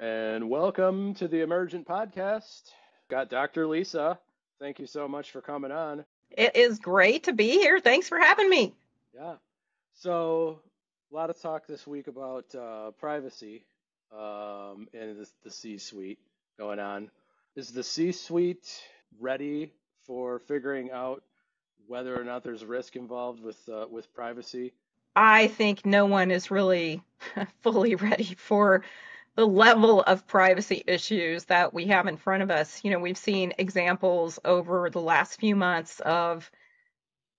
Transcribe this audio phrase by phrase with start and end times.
[0.00, 2.72] and welcome to the Emergent Podcast.
[3.10, 3.66] Got Dr.
[3.66, 4.18] Lisa.
[4.58, 6.06] Thank you so much for coming on.
[6.30, 7.80] It is great to be here.
[7.80, 8.74] Thanks for having me.
[9.14, 9.34] Yeah.
[9.92, 10.60] So,
[11.12, 13.66] a lot of talk this week about uh, privacy
[14.10, 16.18] um, and the, the C suite
[16.58, 17.10] going on.
[17.54, 18.80] Is the C suite
[19.20, 19.70] ready
[20.06, 21.22] for figuring out
[21.86, 24.72] whether or not there's risk involved with uh, with privacy?
[25.14, 27.02] I think no one is really
[27.60, 28.82] fully ready for
[29.36, 32.80] the level of privacy issues that we have in front of us.
[32.82, 36.50] You know, we've seen examples over the last few months of,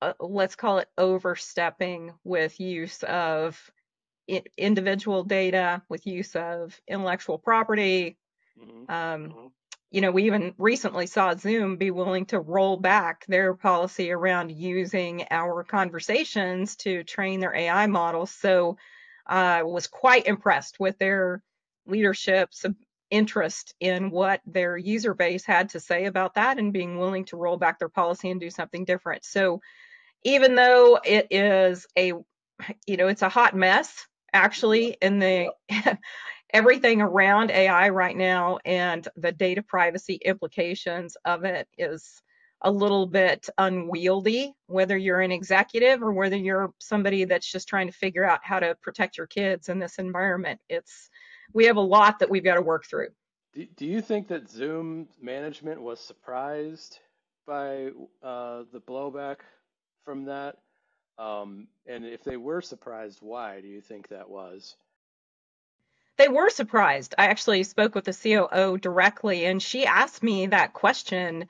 [0.01, 3.71] uh, let's call it overstepping with use of
[4.57, 8.17] individual data, with use of intellectual property.
[8.59, 8.91] Mm-hmm.
[8.91, 9.47] Um, mm-hmm.
[9.91, 14.49] You know, we even recently saw Zoom be willing to roll back their policy around
[14.49, 18.31] using our conversations to train their AI models.
[18.31, 18.77] So,
[19.27, 21.43] I uh, was quite impressed with their
[21.85, 22.65] leadership's
[23.11, 27.37] interest in what their user base had to say about that and being willing to
[27.37, 29.25] roll back their policy and do something different.
[29.25, 29.61] So
[30.23, 32.13] even though it is a
[32.85, 35.51] you know it's a hot mess actually in the
[36.53, 42.21] everything around AI right now and the data privacy implications of it is
[42.63, 47.87] a little bit unwieldy whether you're an executive or whether you're somebody that's just trying
[47.87, 51.09] to figure out how to protect your kids in this environment it's
[51.53, 53.09] we have a lot that we've got to work through.
[53.53, 56.99] Do, do you think that Zoom management was surprised
[57.45, 57.91] by
[58.23, 59.37] uh, the blowback
[60.05, 60.57] from that?
[61.17, 64.75] Um, and if they were surprised, why do you think that was?
[66.17, 67.15] They were surprised.
[67.17, 71.47] I actually spoke with the COO directly, and she asked me that question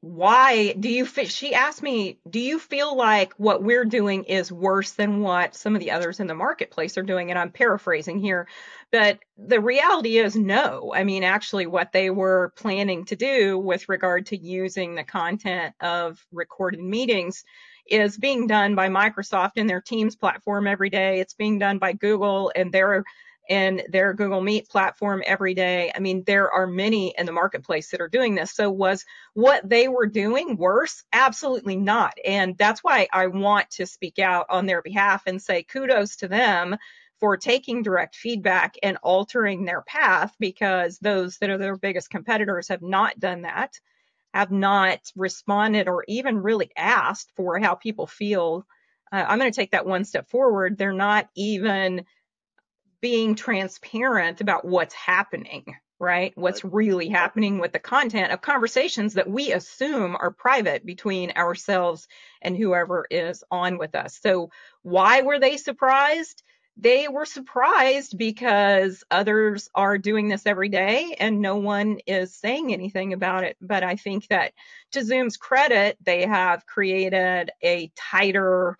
[0.00, 4.92] why do you she asked me do you feel like what we're doing is worse
[4.92, 7.30] than what some of the others in the marketplace are doing?
[7.30, 8.48] And i'm paraphrasing here
[8.90, 10.92] but the reality is no.
[10.94, 15.74] I mean actually what they were planning to do with regard to using the content
[15.80, 17.44] of recorded meetings
[17.86, 21.20] is being done by microsoft in their teams platform every day.
[21.20, 23.04] It's being done by google and their
[23.48, 25.90] in their Google Meet platform every day.
[25.94, 28.52] I mean, there are many in the marketplace that are doing this.
[28.52, 29.04] So, was
[29.34, 31.04] what they were doing worse?
[31.12, 32.14] Absolutely not.
[32.24, 36.28] And that's why I want to speak out on their behalf and say kudos to
[36.28, 36.76] them
[37.20, 42.68] for taking direct feedback and altering their path because those that are their biggest competitors
[42.68, 43.80] have not done that,
[44.34, 48.66] have not responded or even really asked for how people feel.
[49.10, 50.78] Uh, I'm going to take that one step forward.
[50.78, 52.04] They're not even
[53.00, 56.32] being transparent about what's happening, right?
[56.36, 62.08] What's really happening with the content of conversations that we assume are private between ourselves
[62.42, 64.18] and whoever is on with us.
[64.20, 64.50] So,
[64.82, 66.42] why were they surprised?
[66.80, 72.72] They were surprised because others are doing this every day and no one is saying
[72.72, 73.56] anything about it.
[73.60, 74.52] But I think that
[74.92, 78.78] to Zoom's credit, they have created a tighter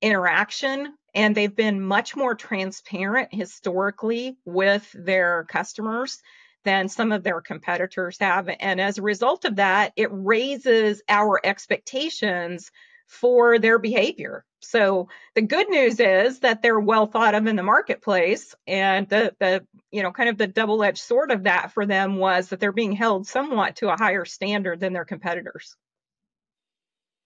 [0.00, 6.20] interaction and they've been much more transparent historically with their customers
[6.64, 8.48] than some of their competitors have.
[8.60, 12.70] And as a result of that, it raises our expectations
[13.06, 14.44] for their behavior.
[14.60, 18.54] So the good news is that they're well thought of in the marketplace.
[18.66, 22.48] And the, the you know, kind of the double-edged sword of that for them was
[22.48, 25.76] that they're being held somewhat to a higher standard than their competitors.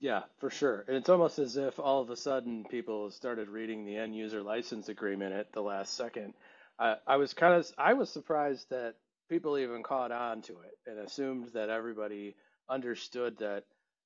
[0.01, 0.85] Yeah, for sure.
[0.87, 4.43] And it's almost as if all of a sudden people started reading the end user
[4.43, 6.35] license agreement at the last second.
[6.79, 8.95] I, I was kind of I was surprised that
[9.31, 12.37] people even caught on to it and assumed that everybody
[12.69, 13.65] understood that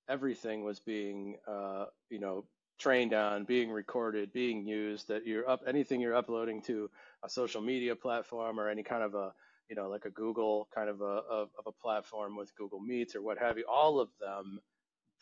[0.08, 2.46] everything was being uh, you know
[2.78, 5.08] trained on, being recorded, being used.
[5.08, 6.90] That you're up anything you're uploading to
[7.24, 9.32] a social media platform or any kind of a
[9.68, 13.14] you know like a Google kind of a of, of a platform with Google Meets
[13.14, 13.66] or what have you.
[13.70, 14.60] All of them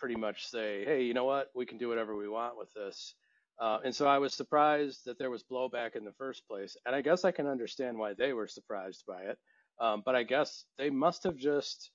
[0.01, 3.15] pretty much say, hey, you know what, we can do whatever we want with this.
[3.61, 6.77] Uh, and so I was surprised that there was blowback in the first place.
[6.87, 9.39] And I guess I can understand why they were surprised by it.
[9.79, 11.91] Um, but I guess they must have just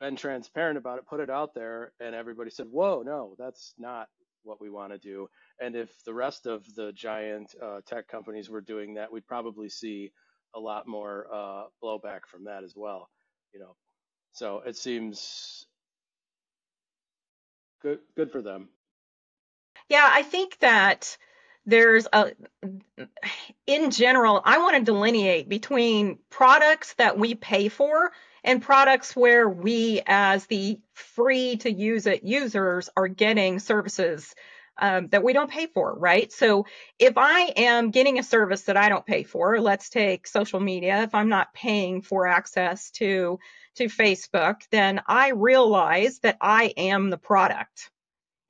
[0.00, 4.08] been transparent about it, put it out there, and everybody said, whoa, no, that's not
[4.44, 5.28] what we want to do.
[5.60, 9.68] And if the rest of the giant uh, tech companies were doing that, we'd probably
[9.68, 10.12] see
[10.54, 13.08] a lot more uh, blowback from that as well.
[13.52, 13.76] You know,
[14.32, 15.66] so it seems
[17.82, 18.68] good good for them.
[19.88, 21.16] Yeah, I think that
[21.66, 22.32] there's a
[23.66, 29.48] in general, I want to delineate between products that we pay for and products where
[29.48, 34.34] we as the free to use it users are getting services
[34.78, 36.32] um, that we don't pay for, right?
[36.32, 36.66] So
[36.98, 41.02] if I am getting a service that I don't pay for, let's take social media.
[41.02, 43.38] If I'm not paying for access to
[43.76, 47.90] to Facebook, then I realize that I am the product.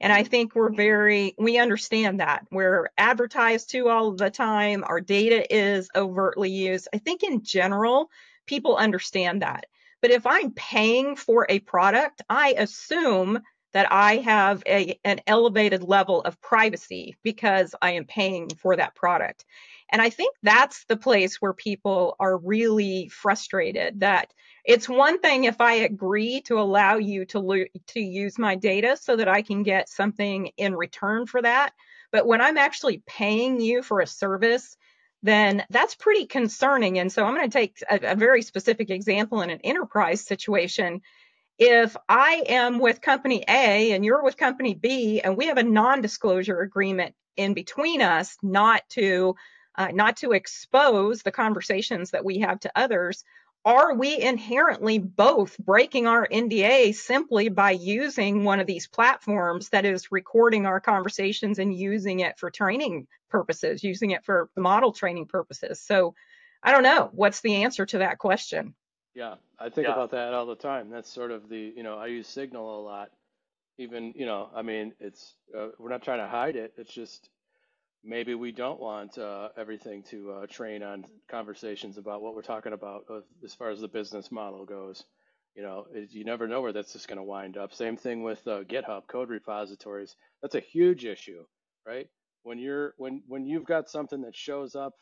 [0.01, 2.47] And I think we're very, we understand that.
[2.51, 4.85] We're advertised to all the time.
[4.85, 6.89] Our data is overtly used.
[6.95, 8.11] I think in general,
[8.47, 9.67] people understand that.
[10.01, 13.41] But if I'm paying for a product, I assume
[13.73, 18.95] that I have a, an elevated level of privacy because I am paying for that
[18.95, 19.45] product.
[19.91, 24.33] And I think that's the place where people are really frustrated that
[24.65, 28.97] it's one thing if I agree to allow you to lo- to use my data
[29.01, 31.73] so that I can get something in return for that,
[32.13, 34.77] but when I'm actually paying you for a service,
[35.23, 36.99] then that's pretty concerning.
[36.99, 41.01] And so I'm going to take a, a very specific example in an enterprise situation
[41.59, 45.63] if I am with company A and you're with company B and we have a
[45.63, 49.35] non-disclosure agreement in between us not to
[49.77, 53.23] uh, not to expose the conversations that we have to others,
[53.65, 59.85] are we inherently both breaking our NDA simply by using one of these platforms that
[59.85, 65.27] is recording our conversations and using it for training purposes, using it for model training
[65.27, 65.81] purposes?
[65.81, 66.15] So
[66.63, 67.11] I don't know.
[67.13, 68.75] What's the answer to that question?
[69.19, 69.95] Yeah, I think yeah.
[69.95, 70.91] about that all the time.
[70.91, 73.11] That's sort of the, you know, I use Signal a lot.
[73.77, 76.75] Even, you know, I mean, it's, uh, we're not trying to hide it.
[76.77, 77.29] It's just,
[78.05, 82.73] maybe we don't want uh, everything to uh, train on conversations about what we're talking
[82.73, 83.07] about
[83.45, 85.03] as far as the business model goes.
[85.57, 87.75] You know, it, you never know where that's just going to wind up.
[87.75, 90.15] Same thing with uh, GitHub code repositories.
[90.43, 91.45] That's a huge issue,
[91.85, 92.07] right?
[92.45, 94.95] When you're when when you've got something that shows up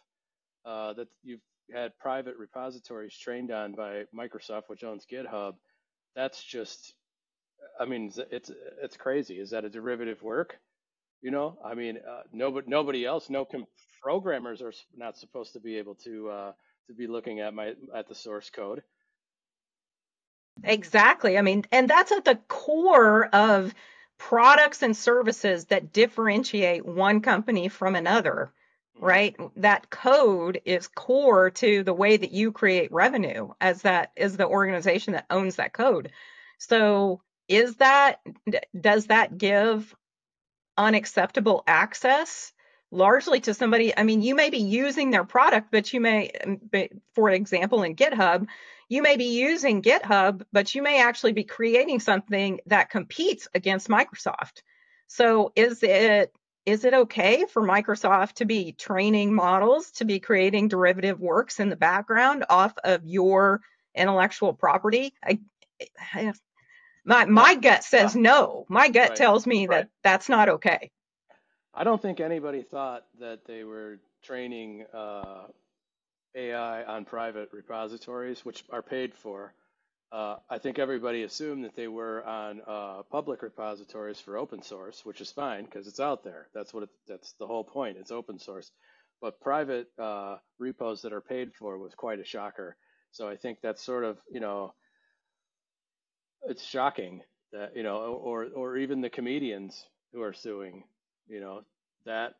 [0.64, 1.42] uh, that you've
[1.72, 5.54] had private repositories trained on by Microsoft, which owns GitHub,
[6.14, 6.94] that's just,
[7.80, 8.50] I mean, it's
[8.82, 9.38] it's crazy.
[9.38, 10.58] Is that a derivative work?
[11.22, 13.46] You know, I mean, uh, nobody nobody else, no
[14.02, 16.52] programmers are not supposed to be able to uh,
[16.88, 18.82] to be looking at my at the source code.
[20.64, 21.36] Exactly.
[21.36, 23.74] I mean, and that's at the core of
[24.18, 28.52] products and services that differentiate one company from another.
[28.98, 29.36] Right?
[29.56, 34.46] That code is core to the way that you create revenue as that is the
[34.46, 36.12] organization that owns that code.
[36.58, 38.20] So is that
[38.78, 39.94] does that give
[40.76, 42.52] unacceptable access
[42.90, 43.96] largely to somebody.
[43.96, 46.60] I mean, you may be using their product, but you may, um,
[47.14, 48.46] for example, in GitHub,
[48.88, 53.88] you may be using GitHub, but you may actually be creating something that competes against
[53.88, 54.62] Microsoft.
[55.08, 56.32] So is it
[56.66, 61.68] is it okay for Microsoft to be training models, to be creating derivative works in
[61.70, 63.60] the background off of your
[63.94, 65.14] intellectual property?
[65.24, 65.38] I,
[66.12, 66.32] I,
[67.04, 68.66] my my gut says no.
[68.68, 69.16] My gut right.
[69.16, 69.82] tells me right.
[69.82, 70.90] that that's not okay.
[71.72, 75.44] I don't think anybody thought that they were training uh,
[76.34, 79.54] AI on private repositories, which are paid for.
[80.16, 85.04] Uh, I think everybody assumed that they were on uh, public repositories for open source,
[85.04, 86.48] which is fine because it's out there.
[86.54, 87.98] That's what it, that's the whole point.
[87.98, 88.70] It's open source.
[89.20, 92.78] But private uh, repos that are paid for was quite a shocker.
[93.10, 94.72] So I think that's sort of you know
[96.44, 97.20] it's shocking
[97.52, 99.84] that you know, or or even the comedians
[100.14, 100.84] who are suing,
[101.28, 101.60] you know,
[102.06, 102.36] that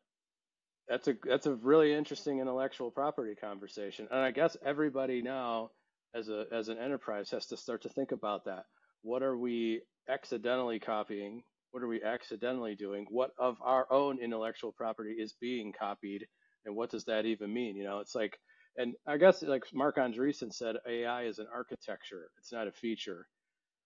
[0.88, 5.72] that's a that's a really interesting intellectual property conversation, and I guess everybody now
[6.16, 8.64] as a as an enterprise has to start to think about that.
[9.02, 11.42] What are we accidentally copying?
[11.72, 13.06] What are we accidentally doing?
[13.10, 16.26] What of our own intellectual property is being copied,
[16.66, 17.76] and what does that even mean?
[17.76, 18.38] You know, it's like,
[18.78, 23.26] and I guess like Marc Andreessen said, AI is an architecture; it's not a feature.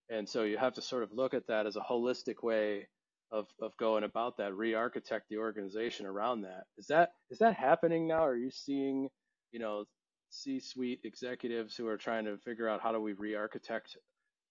[0.09, 2.87] And so you have to sort of look at that as a holistic way
[3.31, 6.65] of, of going about that, re-architect the organization around that.
[6.77, 8.25] Is that is that happening now?
[8.25, 9.09] Are you seeing,
[9.51, 9.85] you know,
[10.31, 13.97] C-suite executives who are trying to figure out how do we re-architect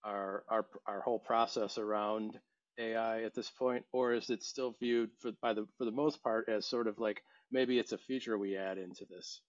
[0.04, 2.38] our our our whole process around
[2.78, 6.22] AI at this point, or is it still viewed for by the for the most
[6.22, 9.42] part as sort of like maybe it's a feature we add into this?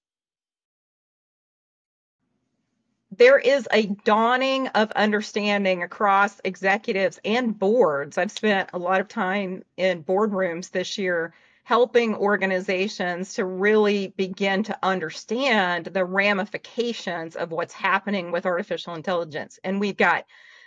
[3.11, 8.17] there is a dawning of understanding across executives and boards.
[8.17, 14.63] I've spent a lot of time in boardrooms this year helping organizations to really begin
[14.63, 19.59] to understand the ramifications of what's happening with artificial intelligence.
[19.63, 20.25] And we've got,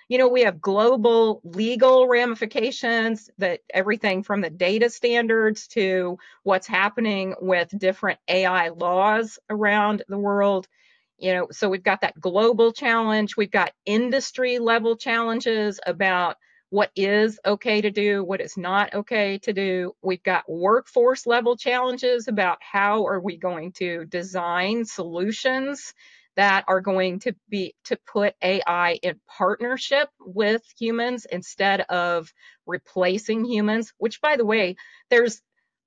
[0.09, 6.67] you know, we have global legal ramifications that everything from the data standards to what's
[6.67, 10.69] happening with different AI laws around the world
[11.19, 16.37] you know so we've got that global challenge we've got industry level challenges about
[16.75, 19.95] what is okay to do, what is not okay to do.
[20.03, 25.95] We've got workforce level challenges about how are we going to design solutions
[26.35, 32.33] that are going to be to put AI in partnership with humans instead of
[32.67, 34.75] replacing humans, which by the way,
[35.11, 35.41] there's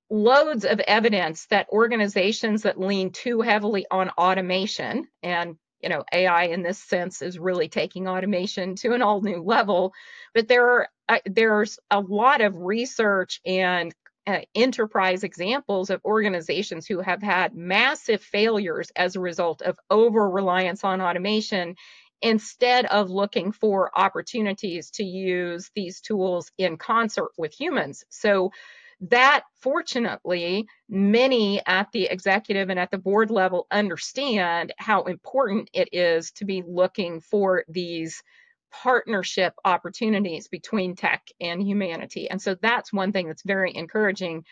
[0.08, 6.44] loads of evidence that organizations that lean too heavily on automation and you know ai
[6.44, 9.92] in this sense is really taking automation to an all new level.
[10.34, 13.94] But there are uh, there's a lot of research and
[14.26, 20.28] uh, enterprise examples of organizations who have had massive failures as a result of over
[20.28, 21.76] reliance on automation
[22.20, 28.04] instead of looking for opportunities to use these tools in concert with humans.
[28.10, 28.50] So
[29.00, 35.88] that fortunately many at the executive and at the board level understand how important it
[35.92, 38.22] is to be looking for these
[38.70, 42.28] partnership opportunities between tech and humanity.
[42.28, 44.44] And so that's one thing that's very encouraging.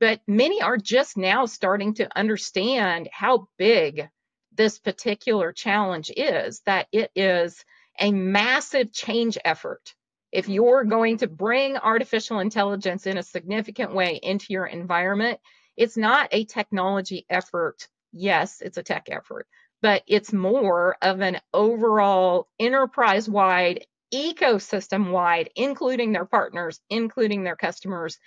[0.00, 4.08] But many are just now starting to understand how big
[4.54, 7.64] this particular challenge is that it is
[8.00, 9.94] a massive change effort
[10.32, 15.38] if you're going to bring artificial intelligence in a significant way into your environment,
[15.76, 17.86] it's not a technology effort.
[18.12, 19.46] Yes, it's a tech effort,
[19.82, 27.56] but it's more of an overall enterprise wide, ecosystem wide, including their partners, including their
[27.56, 28.18] customers.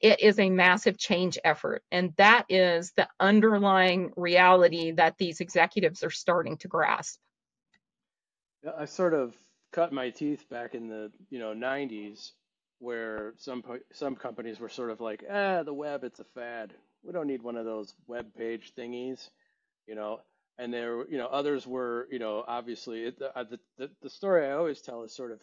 [0.00, 1.84] It is a massive change effort.
[1.92, 7.20] And that is the underlying reality that these executives are starting to grasp.
[8.78, 9.36] I sort of
[9.72, 12.32] cut my teeth back in the you know 90s
[12.78, 13.62] where some
[13.92, 16.74] some companies were sort of like ah the web it's a fad.
[17.04, 19.28] We don't need one of those web page thingies
[19.86, 20.20] you know?
[20.58, 23.44] And there you know others were you know obviously it, the, uh,
[23.78, 25.40] the the story I always tell is sort of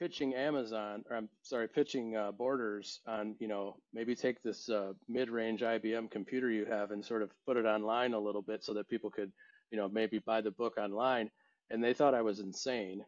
[0.00, 4.94] pitching Amazon or I'm sorry pitching uh, Borders on you know maybe take this uh,
[5.08, 8.74] mid-range IBM computer you have and sort of put it online a little bit so
[8.74, 9.30] that people could
[9.70, 11.30] you know maybe buy the book online.
[11.70, 13.04] And they thought I was insane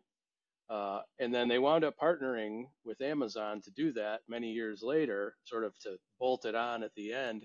[0.70, 5.34] uh, and then they wound up partnering with Amazon to do that many years later,
[5.44, 7.44] sort of to bolt it on at the end.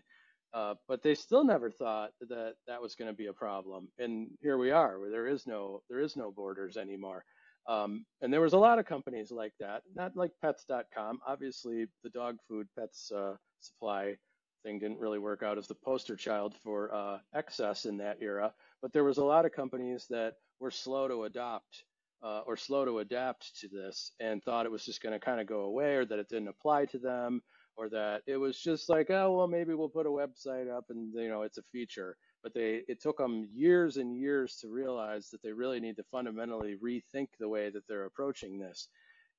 [0.54, 3.90] Uh, but they still never thought that that was going to be a problem.
[3.98, 7.26] And here we are, where there is no there is no borders anymore.
[7.68, 11.20] Um, and there was a lot of companies like that, not like Pets.com.
[11.28, 14.16] Obviously, the dog food Pets uh, supply
[14.64, 18.54] thing didn't really work out as the poster child for uh, excess in that era.
[18.84, 21.84] But there was a lot of companies that were slow to adopt
[22.26, 25.40] uh, or slow to adapt to this and thought it was just going to kind
[25.40, 27.42] of go away or that it didn't apply to them
[27.78, 31.14] or that it was just like oh well maybe we'll put a website up and
[31.14, 32.18] you know it's a feature.
[32.42, 36.04] But they it took them years and years to realize that they really need to
[36.12, 38.88] fundamentally rethink the way that they're approaching this.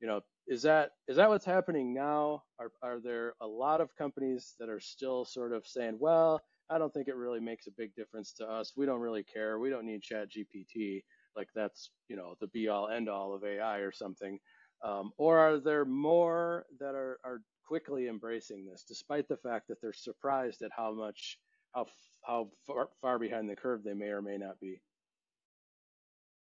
[0.00, 2.44] You know is that is that what's happening now?
[2.60, 6.78] Are, are there a lot of companies that are still sort of saying well i
[6.78, 8.72] don't think it really makes a big difference to us.
[8.76, 9.58] We don't really care.
[9.58, 11.02] We don't need chat gpt
[11.36, 14.38] like that's you know the be all end all of AI or something,
[14.84, 19.80] um, or are there more that are are quickly embracing this, despite the fact that
[19.82, 21.38] they're surprised at how much
[21.74, 21.86] how
[22.26, 24.80] how far, far behind the curve they may or may not be?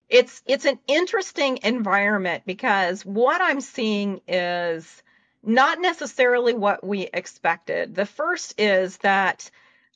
[0.09, 5.03] It's it's an interesting environment because what I'm seeing is
[5.43, 7.95] not necessarily what we expected.
[7.95, 9.49] The first is that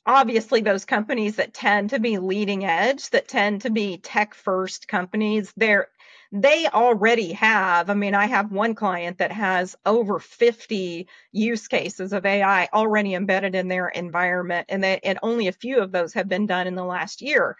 [0.08, 4.88] obviously those companies that tend to be leading edge, that tend to be tech first
[4.88, 5.88] companies, they're
[6.32, 7.88] they already have.
[7.88, 13.14] I mean, I have one client that has over 50 use cases of AI already
[13.14, 16.66] embedded in their environment, and they, and only a few of those have been done
[16.66, 17.56] in the last year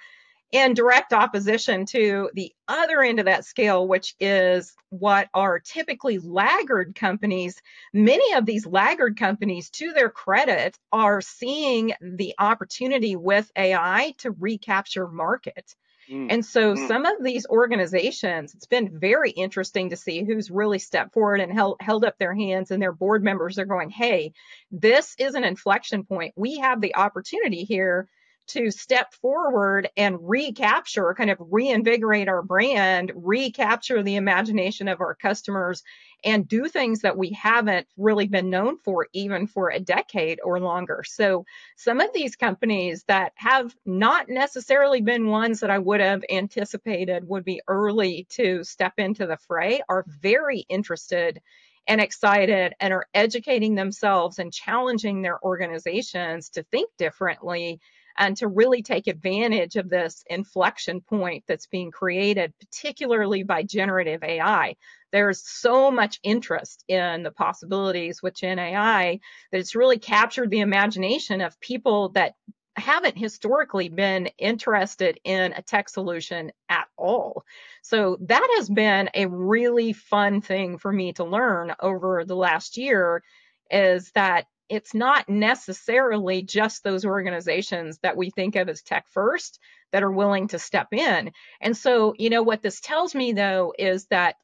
[0.50, 6.18] in direct opposition to the other end of that scale, which is what are typically
[6.18, 7.60] laggard companies.
[7.92, 14.30] Many of these laggard companies, to their credit, are seeing the opportunity with AI to
[14.30, 15.74] recapture market.
[16.10, 16.28] Mm.
[16.30, 16.88] And so mm.
[16.88, 21.52] some of these organizations, it's been very interesting to see who's really stepped forward and
[21.52, 24.32] held, held up their hands and their board members are going, hey,
[24.70, 26.32] this is an inflection point.
[26.36, 28.08] We have the opportunity here
[28.48, 35.14] to step forward and recapture, kind of reinvigorate our brand, recapture the imagination of our
[35.14, 35.82] customers,
[36.24, 40.58] and do things that we haven't really been known for, even for a decade or
[40.60, 41.04] longer.
[41.06, 41.44] So,
[41.76, 47.28] some of these companies that have not necessarily been ones that I would have anticipated
[47.28, 51.40] would be early to step into the fray are very interested
[51.88, 57.80] and excited and are educating themselves and challenging their organizations to think differently
[58.18, 64.22] and to really take advantage of this inflection point that's being created, particularly by generative
[64.24, 64.76] AI.
[65.12, 69.20] There's so much interest in the possibilities with Gen AI
[69.52, 72.34] that it's really captured the imagination of people that
[72.76, 77.44] haven't historically been interested in a tech solution at all.
[77.82, 82.76] So that has been a really fun thing for me to learn over the last
[82.76, 83.22] year
[83.70, 89.58] is that it's not necessarily just those organizations that we think of as tech first
[89.92, 91.32] that are willing to step in.
[91.60, 94.36] And so, you know, what this tells me though is that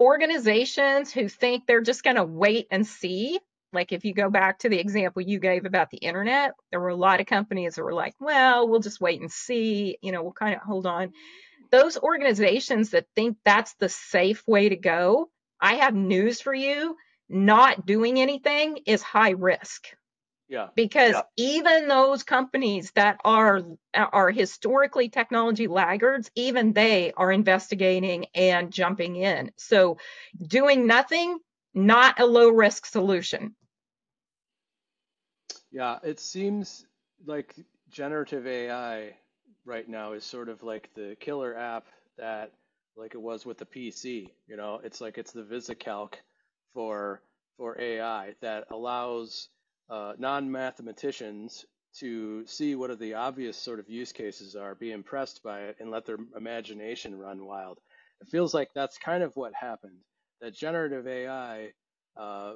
[0.00, 3.38] organizations who think they're just going to wait and see,
[3.72, 6.88] like if you go back to the example you gave about the internet, there were
[6.88, 10.22] a lot of companies that were like, well, we'll just wait and see, you know,
[10.22, 11.12] we'll kind of hold on.
[11.70, 16.96] Those organizations that think that's the safe way to go, I have news for you
[17.30, 19.86] not doing anything is high risk.
[20.48, 20.68] Yeah.
[20.74, 21.22] Because yeah.
[21.36, 23.62] even those companies that are
[23.94, 29.52] are historically technology laggards, even they are investigating and jumping in.
[29.56, 29.98] So
[30.44, 31.38] doing nothing,
[31.72, 33.54] not a low risk solution.
[35.70, 36.84] Yeah, it seems
[37.24, 37.54] like
[37.88, 39.14] generative AI
[39.64, 41.86] right now is sort of like the killer app
[42.18, 42.50] that
[42.96, 46.14] like it was with the PC, you know, it's like it's the VisiCalc
[46.74, 47.22] for
[47.56, 49.48] for AI that allows
[49.90, 51.66] uh, non-mathematicians
[51.98, 55.76] to see what are the obvious sort of use cases are, be impressed by it,
[55.80, 57.78] and let their imagination run wild.
[58.20, 59.98] It feels like that's kind of what happened.
[60.40, 61.72] That generative AI,
[62.16, 62.54] uh,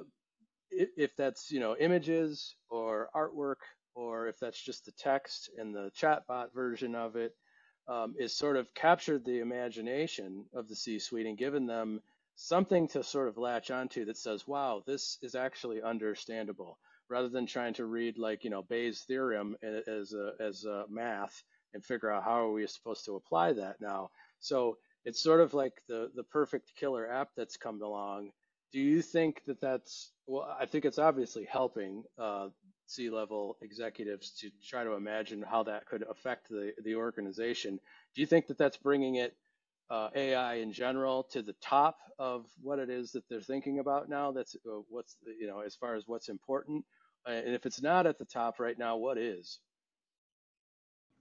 [0.71, 3.61] if that's you know images or artwork,
[3.95, 7.33] or if that's just the text and the chatbot version of it,
[7.87, 12.01] um, is sort of captured the imagination of the C-suite and given them
[12.35, 16.77] something to sort of latch onto that says, wow, this is actually understandable,
[17.09, 21.43] rather than trying to read like, you know, Bayes' theorem as a, as a math
[21.73, 24.09] and figure out how are we supposed to apply that now.
[24.39, 28.31] So it's sort of like the, the perfect killer app that's come along.
[28.71, 32.49] Do you think that that's, well, I think it's obviously helping uh,
[32.87, 37.79] C-level executives to try to imagine how that could affect the, the organization.
[38.13, 39.35] Do you think that that's bringing it
[39.89, 44.09] uh, AI in general to the top of what it is that they're thinking about
[44.09, 44.31] now.
[44.31, 46.85] That's uh, what's you know as far as what's important.
[47.27, 49.59] Uh, and if it's not at the top right now, what is?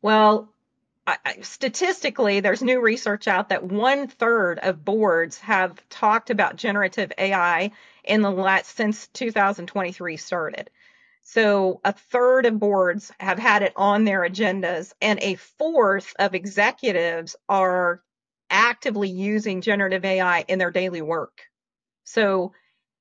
[0.03, 0.53] Well,
[1.07, 7.13] I, statistically, there's new research out that one third of boards have talked about generative
[7.19, 7.73] AI
[8.05, 10.71] in the last since 2023 started.
[11.23, 16.35] So a third of boards have had it on their agendas, and a fourth of
[16.35, 18.03] executives are
[18.55, 21.43] actively using generative AI in their daily work.
[22.05, 22.53] So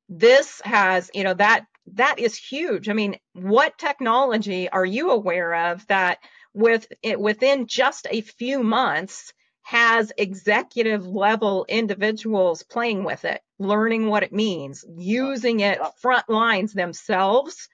[0.10, 2.90] this has, you know, that that is huge.
[2.90, 6.18] I mean, what technology are you aware of that
[6.54, 14.08] with it within just a few months has executive level individuals playing with it, learning
[14.08, 17.70] what it means, using it front lines themselves?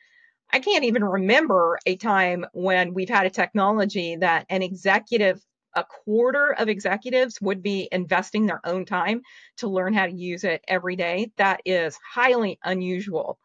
[0.51, 5.39] I can't even remember a time when we've had a technology that an executive
[5.75, 9.21] a quarter of executives would be investing their own time
[9.57, 11.31] to learn how to use it every day.
[11.37, 13.39] That is highly unusual.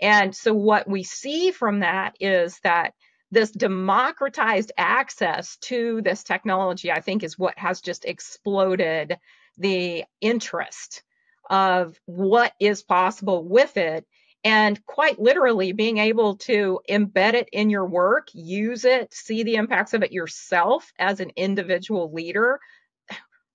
[0.00, 2.94] And so, what we see from that is that
[3.30, 9.18] this democratized access to this technology, I think, is what has just exploded
[9.58, 11.02] the interest
[11.48, 14.06] of what is possible with it
[14.46, 19.56] and quite literally being able to embed it in your work, use it, see the
[19.56, 22.60] impacts of it yourself as an individual leader.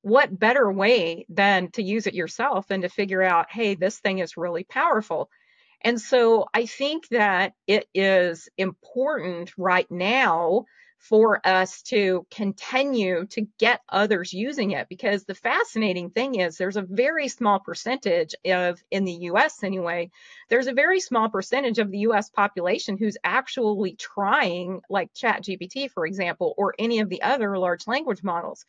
[0.02, 4.20] What better way than to use it yourself and to figure out, hey, this thing
[4.20, 5.30] is really powerful.
[5.82, 10.66] And so I think that it is important right now
[11.02, 16.78] for us to continue to get others using it because the fascinating thing is there's
[16.78, 20.12] a very small percentage of in the US anyway
[20.50, 26.06] there's a very small percentage of the US population who's actually trying like ChatGPT for
[26.06, 28.66] example or any of the other large language models.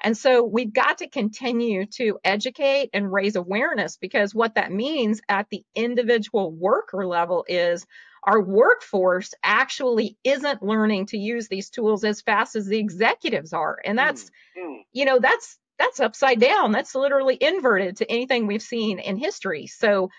[0.00, 5.20] And so we've got to continue to educate and raise awareness because what that means
[5.28, 7.86] at the individual worker level is
[8.26, 13.78] our workforce actually isn't learning to use these tools as fast as the executives are.
[13.84, 14.78] And that's, mm.
[14.92, 16.72] you know, that's that's upside down.
[16.72, 19.66] That's literally inverted to anything we've seen in history.
[19.66, 20.10] So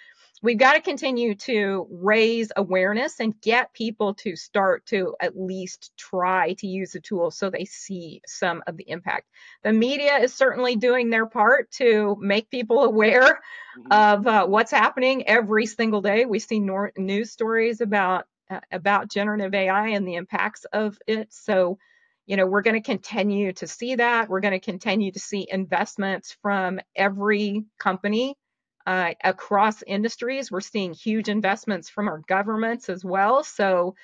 [0.45, 5.91] we've got to continue to raise awareness and get people to start to at least
[5.97, 9.27] try to use the tool so they see some of the impact.
[9.63, 13.41] The media is certainly doing their part to make people aware
[13.77, 13.91] mm-hmm.
[13.91, 16.25] of uh, what's happening every single day.
[16.25, 21.33] We see nor- news stories about uh, about generative AI and the impacts of it.
[21.33, 21.79] So,
[22.27, 24.29] you know, we're going to continue to see that.
[24.29, 28.37] We're going to continue to see investments from every company
[28.85, 30.51] uh, across industries.
[30.51, 33.43] We're seeing huge investments from our governments as well.
[33.43, 33.95] So,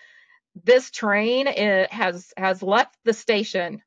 [0.65, 1.47] this train
[1.89, 3.81] has has left the station.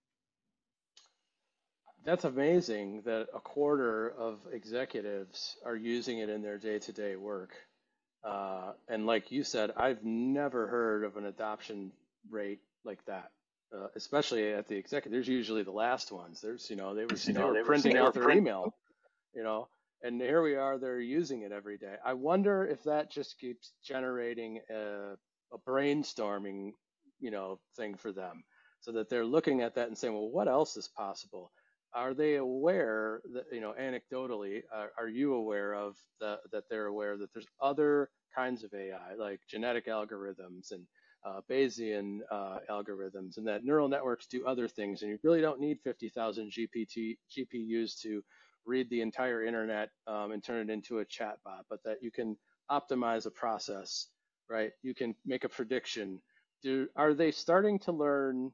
[2.05, 7.55] That's amazing that a quarter of executives are using it in their day-to-day work.
[8.23, 11.93] Uh, and like you said, I've never heard of an adoption
[12.31, 13.31] rate like that,
[13.75, 15.13] uh, especially at the executive.
[15.13, 16.41] There's usually the last ones.
[16.43, 18.75] There's, you know, they were, you know, they were printing out their email,
[19.35, 19.69] you know,
[20.05, 21.97] and here we are, they're using it every day.
[22.07, 25.15] I wonder if that just keeps generating a,
[25.53, 26.73] a brainstorming,
[27.21, 28.45] you know, thing for them
[28.81, 31.53] so that they're looking at that and saying, well, what else is possible?
[31.95, 36.87] are they aware that you know anecdotally are, are you aware of the, that they're
[36.87, 40.85] aware that there's other kinds of AI like genetic algorithms and
[41.27, 45.61] uh, Bayesian uh, algorithms and that neural networks do other things and you really don't
[45.61, 48.23] need 50,000 GPT GPUs to
[48.67, 52.37] read the entire internet um, and turn it into a chatbot, but that you can
[52.71, 54.09] optimize a process,
[54.51, 54.71] right?
[54.83, 56.21] You can make a prediction.
[56.63, 58.53] Do are they starting to learn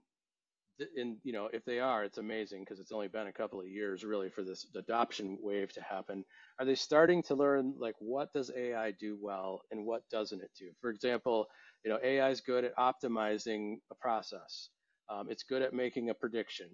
[0.96, 3.66] and you know if they are it's amazing because it's only been a couple of
[3.66, 6.24] years really for this adoption wave to happen
[6.58, 10.50] are they starting to learn like what does ai do well and what doesn't it
[10.58, 11.46] do for example
[11.84, 14.70] you know ai is good at optimizing a process
[15.10, 16.68] um, it's good at making a prediction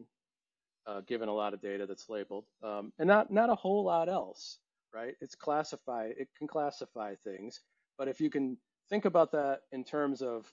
[0.87, 4.09] uh, given a lot of data that's labeled um, and not not a whole lot
[4.09, 4.59] else
[4.95, 7.61] right it's classify it can classify things
[7.99, 8.57] but if you can
[8.89, 10.53] think about that in terms of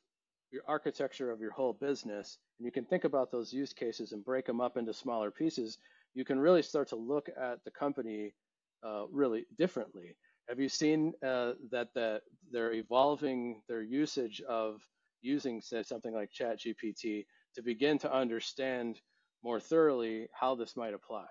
[0.54, 4.24] your architecture of your whole business, and you can think about those use cases and
[4.24, 5.80] break them up into smaller pieces,
[6.14, 8.34] you can really start to look at the company
[8.86, 10.16] uh, really differently.
[10.48, 14.82] Have you seen uh, that that they're evolving their usage of
[15.22, 19.00] using say, something like ChatGPT to begin to understand
[19.44, 21.26] more thoroughly how this might apply?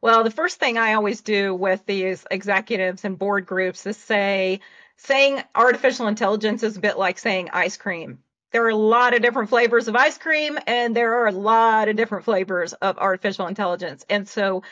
[0.00, 4.60] Well, the first thing I always do with these executives and board groups is say,
[4.96, 8.18] saying artificial intelligence is a bit like saying ice cream
[8.54, 11.88] there are a lot of different flavors of ice cream and there are a lot
[11.88, 14.06] of different flavors of artificial intelligence.
[14.08, 14.62] And so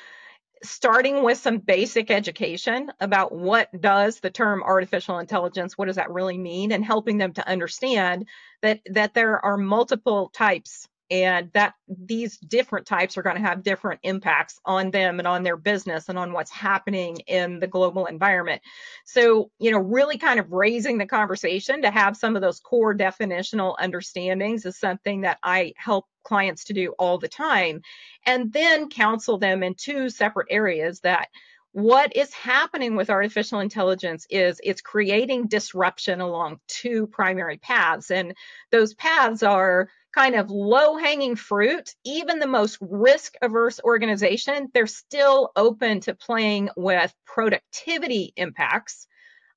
[0.62, 6.12] starting with some basic education about what does the term artificial intelligence what does that
[6.12, 8.28] really mean and helping them to understand
[8.60, 13.62] that that there are multiple types and that these different types are going to have
[13.62, 18.06] different impacts on them and on their business and on what's happening in the global
[18.06, 18.62] environment.
[19.04, 22.96] So, you know, really kind of raising the conversation to have some of those core
[22.96, 27.82] definitional understandings is something that I help clients to do all the time
[28.24, 31.28] and then counsel them in two separate areas that
[31.72, 38.34] what is happening with artificial intelligence is it's creating disruption along two primary paths and
[38.70, 44.86] those paths are kind of low hanging fruit, even the most risk averse organization, they're
[44.86, 49.06] still open to playing with productivity impacts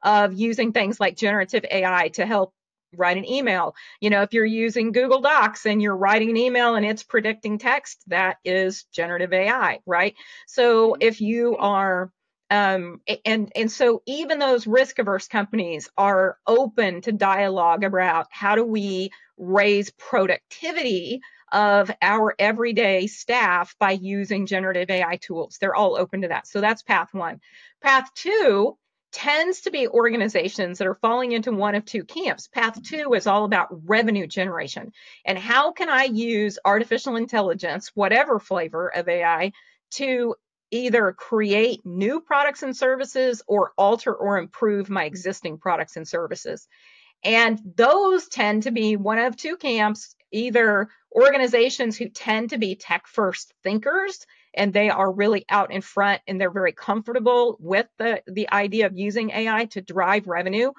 [0.04, 2.54] of using things like generative AI to help
[2.96, 3.76] write an email.
[4.00, 7.58] You know, if you're using Google Docs and you're writing an email and it's predicting
[7.58, 10.16] text, that is generative AI, right?
[10.48, 11.02] So mm-hmm.
[11.02, 12.12] if you are
[12.52, 18.56] um, and and so even those risk averse companies are open to dialogue about how
[18.56, 21.22] do we raise productivity
[21.52, 25.58] of our everyday staff by using generative AI tools.
[25.60, 26.48] They're all open to that.
[26.48, 27.40] So that's path one.
[27.82, 28.78] Path two
[29.12, 32.50] tends to be organizations that are falling into one of two camps.
[32.50, 34.92] Path two is all about revenue generation.
[35.24, 39.54] And how can I use artificial intelligence, whatever flavor of AI,
[39.92, 40.36] to
[40.72, 46.68] either create new products and services or alter or improve my existing products and services.
[47.26, 52.76] And those tend to be one of two camps either organizations who tend to be
[52.76, 57.88] tech first thinkers and they are really out in front and they're very comfortable with
[57.98, 60.72] the, the idea of using AI to drive revenue,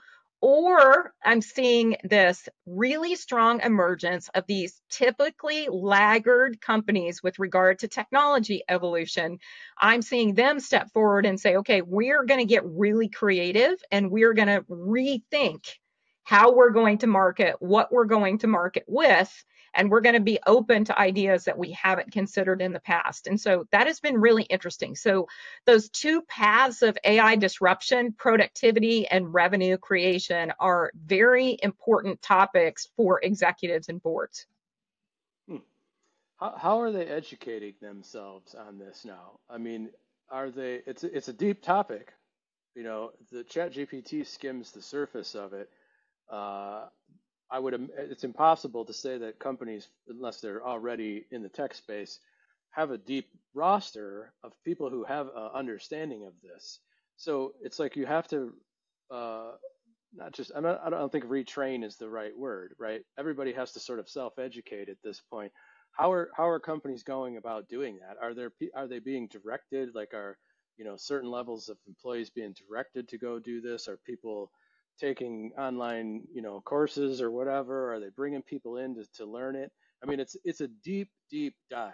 [0.43, 7.89] or I'm seeing this really strong emergence of these typically laggard companies with regard to
[7.89, 9.39] technology evolution.
[9.79, 14.11] I'm seeing them step forward and say, okay, we're going to get really creative and
[14.11, 15.65] we're going to rethink
[16.27, 19.33] how we're going to market, what we're going to market with,
[19.73, 23.29] and we're going to be open to ideas that we haven't considered in the past.
[23.29, 24.97] And so that has been really interesting.
[24.97, 25.29] So
[25.67, 33.21] those two paths of AI disruption, productivity and revenue creation are very important topics for
[33.23, 34.47] executives and boards.
[35.49, 35.59] Hmm.
[36.41, 39.39] How, how are they educating themselves on this now?
[39.49, 39.91] I mean,
[40.29, 42.13] are they it's it's a deep topic.
[42.75, 45.71] You know, the chat GPT skims the surface of it.
[46.33, 46.87] Uh,
[47.51, 52.19] I would, it's impossible to say that companies, unless they're already in the tech space,
[52.73, 56.81] have a deep roster of people who have an understanding of this.
[57.17, 58.53] So it's like you have to
[59.11, 59.53] uh,
[60.15, 63.03] not just I don't, I don't think retrain is the right word, right?
[63.19, 65.53] Everybody has to sort of self-educate at this point.
[65.93, 68.17] How are how are companies going about doing that?
[68.23, 69.95] Are there are they being directed?
[69.95, 70.39] Like are
[70.79, 73.89] you know certain levels of employees being directed to go do this?
[73.89, 74.51] Are people
[74.99, 77.95] taking online you know courses or whatever?
[77.95, 79.71] Are they bringing people in to, to learn it?
[80.03, 81.93] I mean, it's it's a deep deep dive,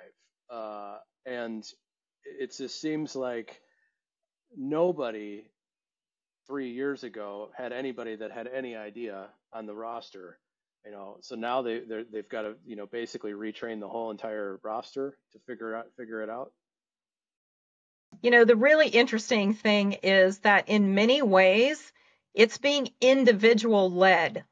[0.51, 1.65] uh, and
[2.25, 3.61] it just seems like
[4.57, 5.45] nobody
[6.47, 10.39] three years ago had anybody that had any idea on the roster.
[10.85, 11.81] You know, so now they
[12.13, 16.23] they've got to you know basically retrain the whole entire roster to figure out figure
[16.23, 16.53] it out.
[18.21, 21.93] You know, the really interesting thing is that in many ways,
[22.35, 24.45] it's being individual led.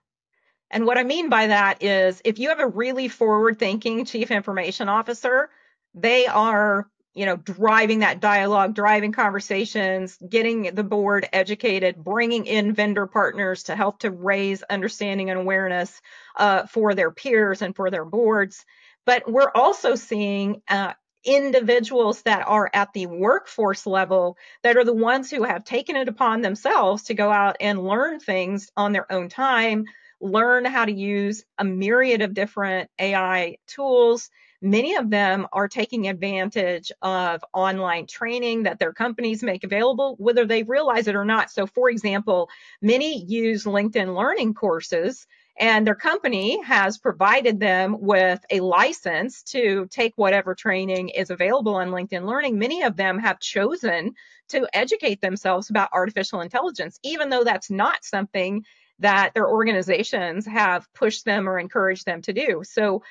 [0.71, 4.31] And what I mean by that is if you have a really forward thinking chief
[4.31, 5.51] information officer,
[5.95, 12.73] they are you know, driving that dialogue, driving conversations, getting the board educated, bringing in
[12.73, 16.01] vendor partners to help to raise understanding and awareness
[16.37, 18.65] uh, for their peers and for their boards.
[19.07, 20.93] But we're also seeing uh,
[21.25, 26.09] individuals that are at the workforce level that are the ones who have taken it
[26.09, 29.85] upon themselves to go out and learn things on their own time,
[30.21, 34.31] learn how to use a myriad of different AI tools
[34.63, 40.45] Many of them are taking advantage of online training that their companies make available, whether
[40.45, 41.51] they realize it or not.
[41.51, 42.51] So, for example,
[42.83, 45.27] many use LinkedIn learning courses
[45.61, 51.75] and their company has provided them with a license to take whatever training is available
[51.75, 52.59] on LinkedIn Learning.
[52.59, 54.15] Many of them have chosen
[54.49, 58.65] to educate themselves about artificial intelligence, even though that's not something
[59.01, 62.63] that their organizations have pushed them or encouraged them to do.
[62.65, 63.03] So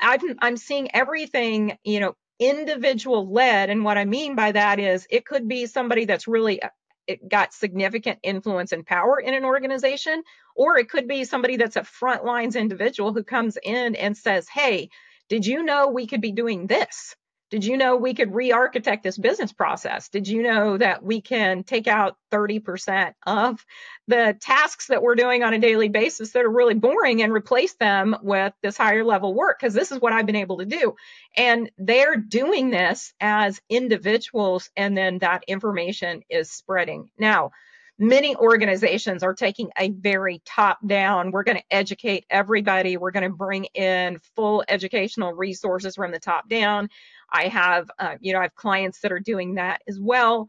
[0.00, 3.68] I'm, I'm seeing everything, you know, individual led.
[3.68, 6.60] And what I mean by that is it could be somebody that's really
[7.06, 10.22] it got significant influence and power in an organization,
[10.56, 14.48] or it could be somebody that's a front lines individual who comes in and says,
[14.48, 14.90] Hey,
[15.28, 17.16] did you know we could be doing this?
[17.52, 20.08] Did you know we could re architect this business process?
[20.08, 23.62] Did you know that we can take out 30% of
[24.08, 27.74] the tasks that we're doing on a daily basis that are really boring and replace
[27.74, 29.58] them with this higher level work?
[29.60, 30.94] Because this is what I've been able to do.
[31.36, 37.10] And they're doing this as individuals, and then that information is spreading.
[37.18, 37.50] Now,
[37.98, 43.30] many organizations are taking a very top down we're going to educate everybody we're going
[43.30, 46.88] to bring in full educational resources from the top down
[47.32, 50.48] I have, uh, you know, I have clients that are doing that as well.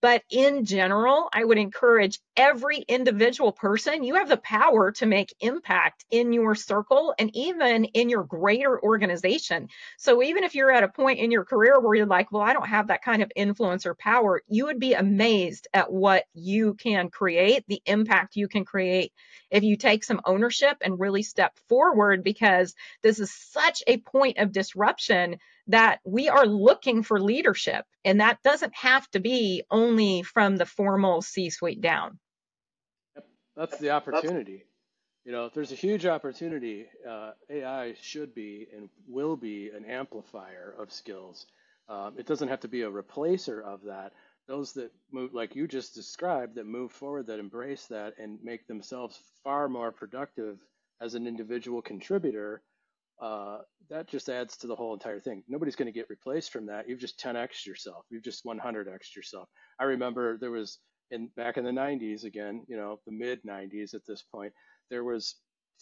[0.00, 5.34] But in general, I would encourage every individual person, you have the power to make
[5.40, 9.68] impact in your circle and even in your greater organization.
[9.98, 12.54] So even if you're at a point in your career where you're like, well, I
[12.54, 16.72] don't have that kind of influence or power, you would be amazed at what you
[16.72, 19.12] can create, the impact you can create
[19.50, 24.38] if you take some ownership and really step forward because this is such a point
[24.38, 27.84] of disruption that we are looking for leadership.
[28.02, 32.18] And that doesn't have to be only from the formal C suite down.
[33.60, 34.52] That's the opportunity.
[34.52, 34.66] That's-
[35.24, 36.88] you know, there's a huge opportunity.
[37.06, 41.46] Uh, AI should be and will be an amplifier of skills.
[41.86, 44.14] Um, it doesn't have to be a replacer of that.
[44.48, 48.66] Those that move, like you just described, that move forward, that embrace that, and make
[48.66, 50.58] themselves far more productive
[51.02, 52.62] as an individual contributor
[53.20, 53.58] uh,
[53.90, 55.42] that just adds to the whole entire thing.
[55.48, 56.88] Nobody's going to get replaced from that.
[56.88, 58.06] You've just 10x yourself.
[58.08, 59.48] You've just 100x yourself.
[59.78, 60.78] I remember there was
[61.10, 64.52] in back in the 90s again, you know, the mid 90s at this point,
[64.90, 65.36] there was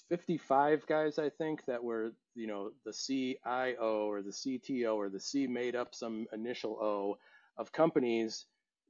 [0.09, 5.21] 55 guys I think that were, you know, the CIO or the CTO or the
[5.21, 7.19] C made up some initial O
[7.57, 8.47] of companies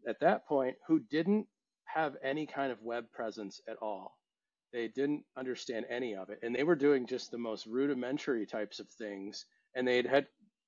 [0.07, 1.47] at that point who didn't
[1.85, 4.19] have any kind of web presence at all
[4.73, 6.41] they didn't understand any of it.
[6.43, 9.47] And they were doing just the most rudimentary types of things.
[9.75, 10.27] And they'd had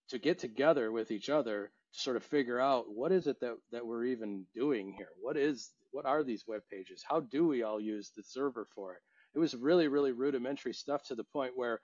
[0.08, 3.56] to get together with each other to sort of figure out what is it that,
[3.72, 5.08] that we're even doing here?
[5.20, 7.04] What is what are these web pages?
[7.08, 9.00] How do we all use the server for it?
[9.34, 11.80] It was really, really rudimentary stuff to the point where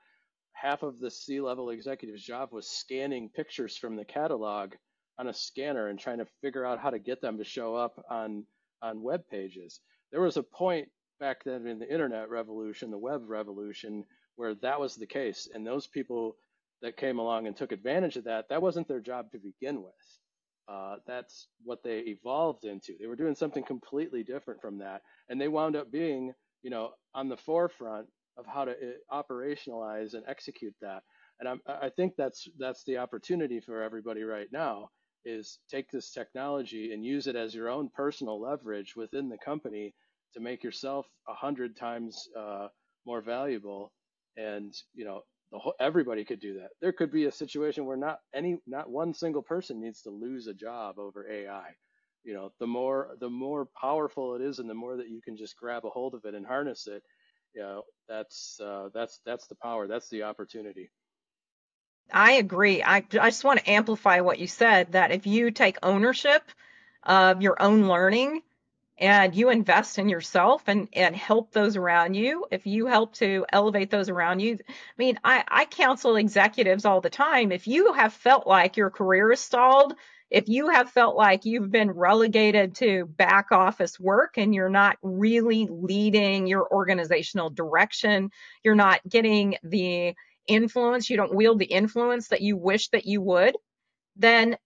[0.52, 4.74] half of the C-level executive's job was scanning pictures from the catalog
[5.18, 8.04] on a scanner and trying to figure out how to get them to show up
[8.10, 8.44] on
[8.82, 9.80] on web pages.
[10.12, 10.88] There was a point
[11.18, 14.04] back then in the internet revolution, the web revolution,
[14.36, 15.48] where that was the case.
[15.52, 16.36] And those people
[16.82, 19.92] that came along and took advantage of that, that wasn't their job to begin with.
[20.68, 22.94] Uh, that's what they evolved into.
[22.98, 25.02] They were doing something completely different from that.
[25.28, 30.14] And they wound up being, you know, on the forefront of how to uh, operationalize
[30.14, 31.02] and execute that.
[31.40, 34.90] And I'm, I think that's that's the opportunity for everybody right now
[35.24, 39.94] is take this technology and use it as your own personal leverage within the company
[40.34, 42.68] to make yourself a hundred times uh,
[43.04, 43.92] more valuable.
[44.36, 46.70] And you know, whole, everybody could do that.
[46.80, 50.46] There could be a situation where not any, not one single person needs to lose
[50.46, 51.70] a job over AI.
[52.24, 55.36] You know, the more the more powerful it is, and the more that you can
[55.36, 57.02] just grab a hold of it and harness it,
[57.54, 59.86] you know, that's uh, that's that's the power.
[59.88, 60.90] That's the opportunity.
[62.12, 62.82] I agree.
[62.82, 66.42] I, I just want to amplify what you said that if you take ownership
[67.02, 68.42] of your own learning
[68.98, 73.44] and you invest in yourself and, and help those around you, if you help to
[73.52, 77.52] elevate those around you, I mean, I, I counsel executives all the time.
[77.52, 79.94] If you have felt like your career is stalled,
[80.30, 84.96] if you have felt like you've been relegated to back office work and you're not
[85.02, 88.30] really leading your organizational direction,
[88.64, 90.14] you're not getting the
[90.48, 93.54] influence, you don't wield the influence that you wish that you would,
[94.16, 94.56] then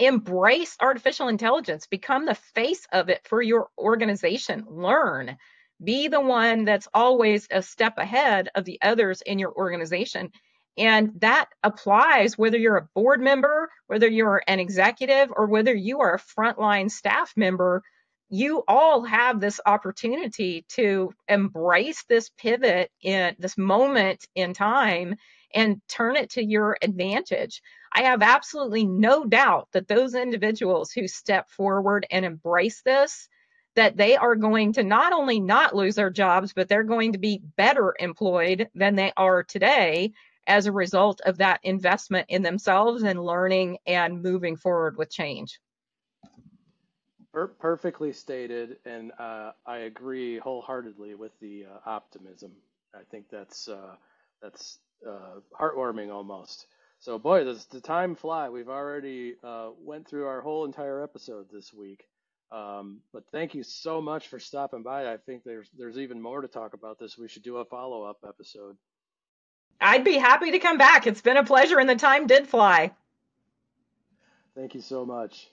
[0.00, 5.36] embrace artificial intelligence, become the face of it for your organization, learn.
[5.82, 10.32] Be the one that's always a step ahead of the others in your organization.
[10.76, 16.00] And that applies whether you're a board member, whether you're an executive, or whether you
[16.00, 17.82] are a frontline staff member
[18.30, 25.16] you all have this opportunity to embrace this pivot in this moment in time
[25.54, 27.62] and turn it to your advantage.
[27.92, 33.28] I have absolutely no doubt that those individuals who step forward and embrace this
[33.76, 37.18] that they are going to not only not lose their jobs but they're going to
[37.18, 40.12] be better employed than they are today
[40.46, 45.60] as a result of that investment in themselves and learning and moving forward with change.
[47.32, 52.50] Perfectly stated, and uh, I agree wholeheartedly with the uh, optimism.
[52.92, 53.94] I think that's uh,
[54.42, 56.66] that's uh, heartwarming almost.
[56.98, 58.48] So, boy, does the time fly?
[58.50, 62.04] We've already uh, went through our whole entire episode this week.
[62.52, 65.12] Um, but thank you so much for stopping by.
[65.12, 67.16] I think there's there's even more to talk about this.
[67.16, 68.76] We should do a follow up episode.
[69.80, 71.06] I'd be happy to come back.
[71.06, 72.92] It's been a pleasure, and the time did fly.
[74.54, 75.48] Thank you so much.